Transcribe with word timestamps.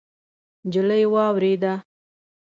نجلۍ 0.67 1.03
واورېده. 1.13 1.73